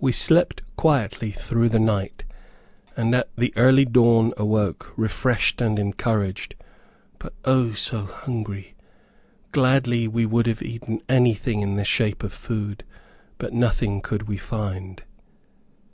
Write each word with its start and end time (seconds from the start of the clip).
We 0.00 0.10
slept 0.10 0.60
quietly 0.74 1.30
through 1.30 1.68
the 1.68 1.78
night, 1.78 2.24
and 2.96 3.14
at 3.14 3.28
the 3.38 3.52
early 3.56 3.84
dawn 3.84 4.32
awoke, 4.36 4.92
refreshed 4.96 5.60
and 5.60 5.78
encouraged, 5.78 6.56
but 7.20 7.32
O, 7.44 7.72
so 7.72 8.06
hungry! 8.06 8.74
Gladly 9.52 10.08
would 10.08 10.46
we 10.46 10.50
have 10.50 10.62
eaten 10.62 11.00
anything 11.08 11.62
in 11.62 11.76
the 11.76 11.84
shape 11.84 12.24
of 12.24 12.32
food, 12.32 12.82
but 13.38 13.52
nothing 13.52 14.00
could 14.00 14.24
we 14.24 14.36
find. 14.36 15.04